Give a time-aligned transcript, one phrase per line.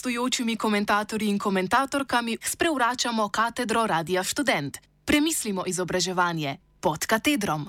[0.00, 4.78] gostujočimi komentatorji in komentatorkami sprevračamo katedro Radia Student.
[5.04, 7.68] Premislimo izobraževanje pod katedrom.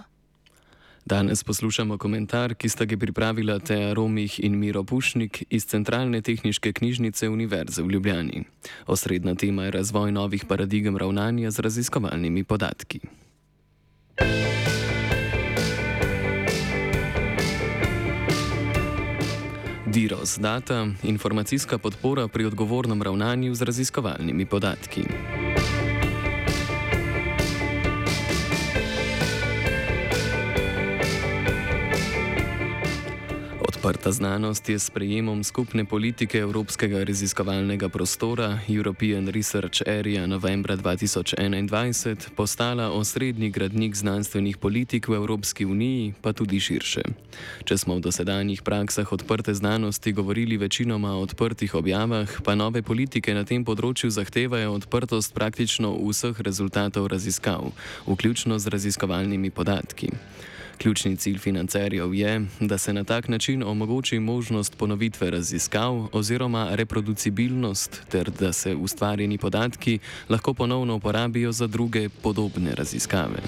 [1.06, 6.74] Danes poslušamo komentar, ki sta ga pripravila Teja Romih in Miro Pušnik iz Centralne tehničke
[6.74, 8.44] knjižnice Univerze v Ljubljani.
[8.88, 13.00] Osrednja tema je razvoj novih paradigem ravnanja z raziskovalnimi podatki.
[20.02, 25.04] DIROS data informacijska podpora pri odgovornem ravnanju z raziskovalnimi podatki.
[33.82, 42.30] Odprta znanost je s prejemom skupne politike Evropskega raziskovalnega prostora European Research Area novembra 2021
[42.36, 47.02] postala osrednji gradnik znanstvenih politik v Evropski uniji, pa tudi širše.
[47.66, 53.34] Če smo v dosedanjih praksah odprte znanosti govorili večinoma o odprtih objavah, pa nove politike
[53.34, 57.74] na tem področju zahtevajo odprtost praktično vseh rezultatov raziskav,
[58.06, 60.14] vključno z raziskovalnimi podatki.
[60.78, 68.02] Ključni cilj financerjev je, da se na tak način omogoči možnost ponovitve raziskav oziroma reproducibilnost,
[68.10, 70.00] ter da se ustvarjeni podatki
[70.30, 73.42] lahko ponovno uporabijo za druge podobne raziskave.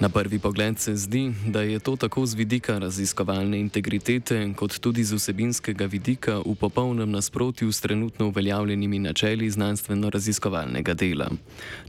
[0.00, 5.04] Na prvi pogled se zdi, da je to tako z vidika raziskovalne integritete, kot tudi
[5.04, 11.28] z vsebinskega vidika v popolnem nasprotju s trenutno uveljavljenimi načeli znanstveno-raziskovalnega dela.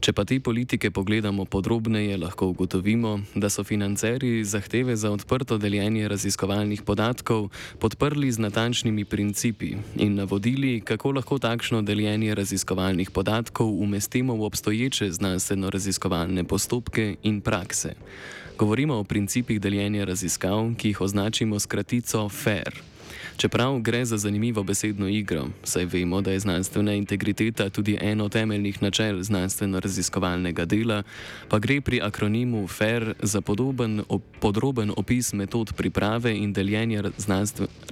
[0.00, 6.08] Če pa te politike pogledamo podrobneje, lahko ugotovimo, da so financerji zahteve za odprto deljenje
[6.08, 7.48] raziskovalnih podatkov
[7.78, 15.10] podprli z natančnimi principi in navodili, kako lahko takšno deljenje raziskovalnih podatkov umestimo v obstoječe
[15.10, 18.01] znanstveno-raziskovalne postopke in prakse.
[18.58, 22.91] Govorimo o principih deljenja raziskav, ki jih označimo s kratico FAIR.
[23.36, 28.82] Čeprav gre za zanimivo besedno igro, saj vemo, da je znanstvena integriteta tudi eno temeljnih
[28.82, 31.02] načel znanstveno-raziskovalnega dela,
[31.48, 37.02] pa gre pri akronimu FAIR za podoben, op, podroben opis metod priprave in deljenja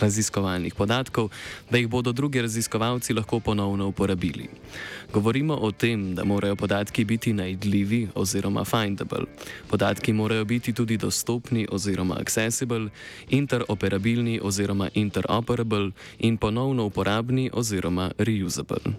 [0.01, 1.31] raziskovalnih podatkov,
[1.71, 4.49] da jih bodo drugi raziskovalci lahko ponovno uporabili.
[5.13, 9.25] Govorimo o tem, da morajo podatki biti najdljivi oziroma findable.
[9.69, 12.91] Podatki morajo biti tudi dostopni oziroma accessible,
[13.31, 18.97] interoperabilni oziroma interoperabilni interoperable in ponovno uporabni oziroma reusable.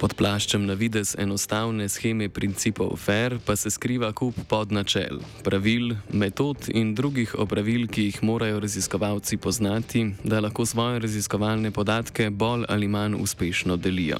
[0.00, 6.70] Pod plaščem na vides enostavne scheme principov FAIR pa se skriva kup podnačel, pravil, metod
[6.72, 12.88] in drugih opravil, ki jih morajo raziskovalci poznati, da lahko svoje raziskovalne podatke bolj ali
[12.88, 14.16] manj uspešno delijo.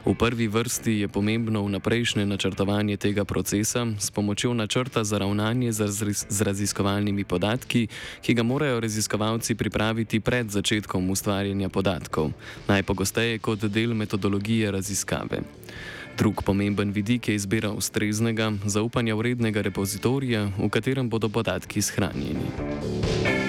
[0.00, 6.42] V prvi vrsti je pomembno vnaprejšnje načrtovanje tega procesa s pomočjo načrta za ravnanje z
[6.42, 7.88] raziskovalnimi podatki,
[8.22, 12.32] ki ga morajo raziskovalci pripraviti pred začetkom ustvarjanja podatkov,
[12.68, 15.44] najpogosteje kot del metodologije raziskave.
[16.18, 23.39] Drug pomemben vidik je izbira ustreznega, zaupanja vrednega repozitorija, v katerem bodo podatki shranjeni.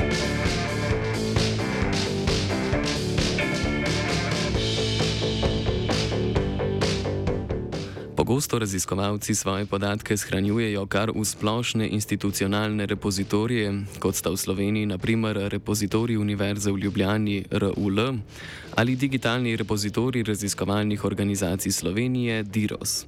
[8.32, 15.36] Pogosto raziskovalci svoje podatke shranjujejo kar v splošne institucionalne repozitorije, kot sta v Sloveniji naprimer
[15.52, 18.00] repozitorij Univerze v Ljubljani RUL
[18.76, 23.06] ali digitalni repozitorij raziskovalnih organizacij Slovenije DIROS.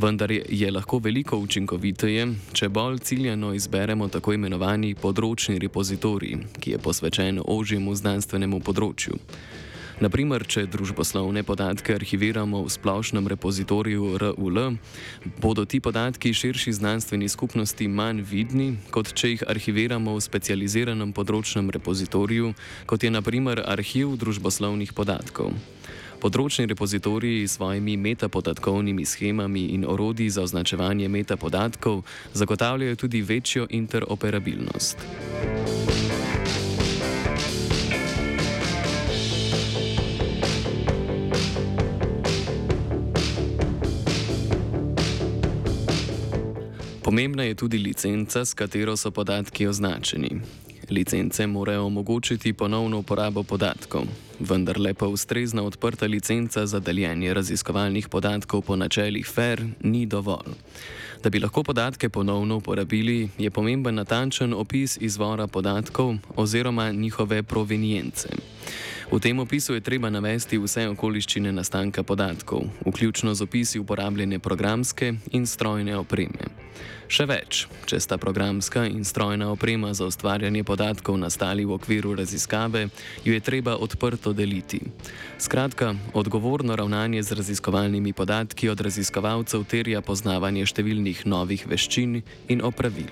[0.00, 6.78] Vendar je lahko veliko učinkoviteje, če bolj ciljano izberemo tako imenovani področni repozitorij, ki je
[6.78, 9.20] posvečen ožjemu znanstvenemu področju.
[10.02, 14.74] Naprimer, če družboslovne podatke arhiviramo v splošnem repozitoriju RUL,
[15.38, 21.70] bodo ti podatki širši znanstveni skupnosti manj vidni, kot če jih arhiviramo v specializiranem področnem
[21.70, 22.56] repozitoriju,
[22.90, 25.54] kot je naprimer arhiv družboslovnih podatkov.
[26.18, 32.02] Področni repozitoriji s svojimi metapodatkovnimi schemami in orodji za označevanje metapodatkov
[32.34, 35.83] zagotavljajo tudi večjo interoperabilnost.
[47.14, 50.40] Pomembna je tudi licenca, s katero so podatki označeni.
[50.90, 54.02] Licence morajo omogočiti ponovno uporabo podatkov,
[54.40, 60.54] vendar le pa ustrezna odprta licenca za deljenje raziskovalnih podatkov po načelih FAIR ni dovolj.
[61.22, 68.28] Da bi lahko podatke ponovno uporabili, je pomemben natančen opis izvora podatkov oziroma njihove provenjence.
[69.12, 75.14] V tem opisu je treba navesti vse okoliščine nastanka podatkov, vključno z opisi uporabljene programske
[75.32, 76.48] in strojne opreme.
[77.04, 82.88] Še več, če sta programska in strojna oprema za ustvarjanje podatkov nastali v okviru raziskave,
[83.24, 84.80] jo je treba odprto deliti.
[85.38, 93.10] Skratka, odgovorno ravnanje z raziskovalnimi podatki od raziskovalcev terja poznavanje številnih novih veščin in opravil.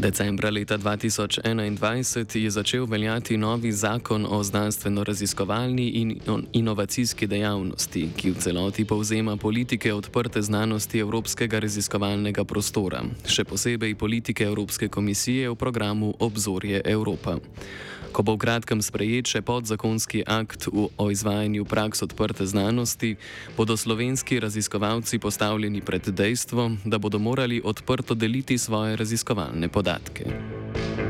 [0.00, 6.20] Decembra leta 2021 je začel veljati novi zakon o znanstveno-raziskovalni in
[6.52, 14.44] inovacijski dejavnosti, ki v celoti povzema politike odprte znanosti Evropskega raziskovalnega prostora, še posebej politike
[14.44, 17.36] Evropske komisije v programu Obzorje Evropa.
[18.10, 23.14] Ko bo v kratkem sprejet še podzakonski akt o izvajanju praks odprte znanosti,
[23.54, 29.89] bodo slovenski raziskovalci postavljeni pred dejstvo, da bodo morali odprto deliti svoje raziskovalne podatke.
[29.90, 31.09] podatki.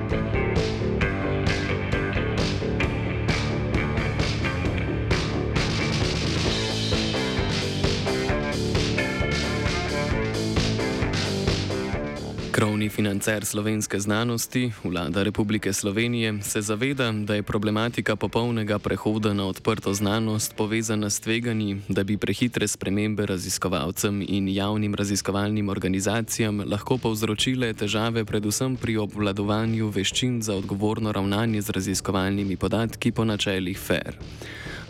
[12.61, 19.47] Krovni financer slovenske znanosti, vlada Republike Slovenije, se zaveda, da je problematika popolnega prehoda na
[19.47, 26.99] odprto znanost povezana s tveganji, da bi prehitre spremembe raziskovalcem in javnim raziskovalnim organizacijam lahko
[26.99, 34.21] povzročile težave predvsem pri obvladovanju veščin za odgovorno ravnanje z raziskovalnimi podatki po načelih FAIR.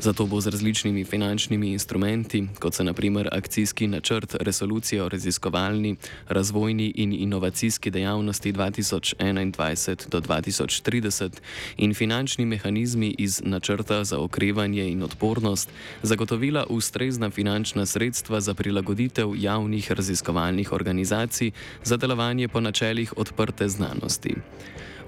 [0.00, 5.96] Zato bo z različnimi finančnimi instrumenti, kot so naprimer akcijski načrt resolucije o raziskovalni,
[6.28, 11.30] razvojni in inovacijski dejavnosti 2021 do 2030
[11.76, 15.70] in finančni mehanizmi iz načrta za okrevanje in odpornost,
[16.02, 21.50] zagotovila ustrezna finančna sredstva za prilagoditev javnih raziskovalnih organizacij
[21.84, 24.34] za delovanje po načelih odprte znanosti.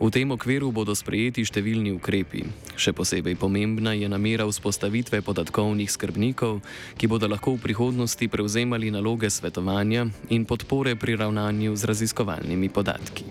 [0.01, 2.47] V tem okviru bodo sprejeti številni ukrepi.
[2.77, 6.63] Še posebej pomembna je namera vzpostavitve podatkovnih skrbnikov,
[6.97, 13.27] ki bodo lahko v prihodnosti prevzemali naloge svetovanja in podpore pri ravnanju z raziskovalnimi podatki.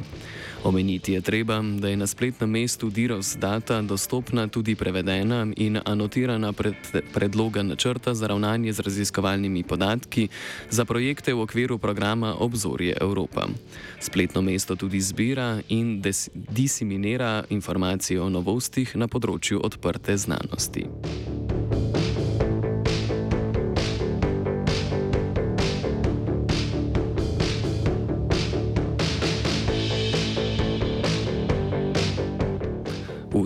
[0.64, 6.52] Omeniti je treba, da je na spletnem mestu Diros Data dostopna tudi prevedena in anotirana
[6.52, 6.74] pred,
[7.14, 10.28] predloga načrta za ravnanje z raziskovalnimi podatki
[10.70, 13.46] za projekte v okviru programa Obzorje Evropa.
[14.00, 20.86] Spletno mesto tudi zbira in des, diseminira informacije o novostih na področju odprte znanosti.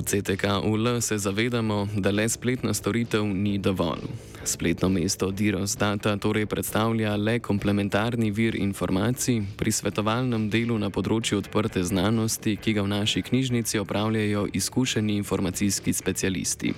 [0.06, 4.06] CTK-UL se zavedamo, da le spletna storitev ni dovolj.
[4.44, 11.40] Spletno mesto Diros Data torej predstavlja le komplementarni vir informacij pri svetovalnem delu na področju
[11.42, 16.74] odprte znanosti, ki ga v naši knjižnici opravljajo izkušeni informacijski specialisti.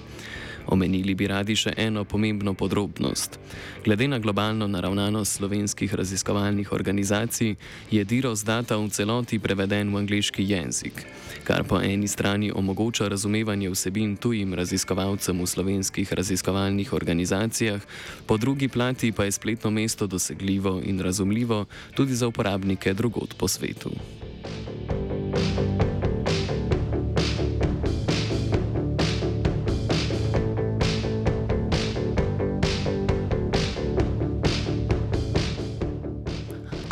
[0.69, 3.39] Omenili bi radi še eno pomembno podrobnost.
[3.85, 7.55] Glede na globalno naravnanost slovenskih raziskovalnih organizacij
[7.91, 11.07] je DIROS data v celoti preveden v angliški jezik,
[11.49, 17.81] kar po eni strani omogoča razumevanje vsebin tujim raziskovalcem v slovenskih raziskovalnih organizacijah,
[18.27, 23.49] po drugi plati pa je spletno mesto dosegljivo in razumljivo tudi za uporabnike drugot po
[23.49, 23.91] svetu.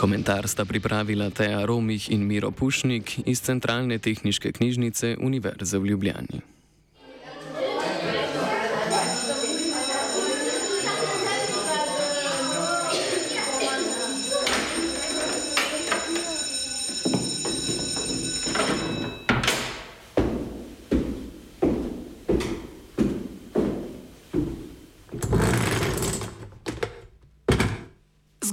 [0.07, 6.56] Komentar sta pripravila Teja Romih in Miro Pušnik iz Centralne tehniške knjižnice Univerze v Ljubljani.